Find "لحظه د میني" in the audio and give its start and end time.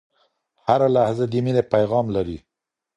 0.95-1.63